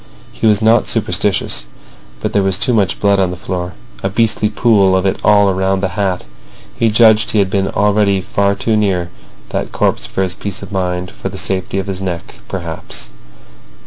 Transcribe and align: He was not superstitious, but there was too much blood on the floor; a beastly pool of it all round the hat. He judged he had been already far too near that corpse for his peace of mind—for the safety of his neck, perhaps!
He 0.31 0.47
was 0.47 0.63
not 0.63 0.87
superstitious, 0.87 1.67
but 2.21 2.33
there 2.33 2.41
was 2.41 2.57
too 2.57 2.73
much 2.73 2.99
blood 2.99 3.19
on 3.19 3.29
the 3.29 3.37
floor; 3.37 3.73
a 4.01 4.09
beastly 4.09 4.49
pool 4.49 4.95
of 4.95 5.05
it 5.05 5.19
all 5.23 5.53
round 5.53 5.83
the 5.83 5.89
hat. 5.89 6.25
He 6.75 6.89
judged 6.89 7.29
he 7.29 7.37
had 7.37 7.51
been 7.51 7.67
already 7.67 8.19
far 8.19 8.55
too 8.55 8.75
near 8.75 9.11
that 9.49 9.71
corpse 9.71 10.07
for 10.07 10.23
his 10.23 10.33
peace 10.33 10.63
of 10.63 10.71
mind—for 10.71 11.29
the 11.29 11.37
safety 11.37 11.77
of 11.77 11.85
his 11.85 12.01
neck, 12.01 12.37
perhaps! 12.47 13.11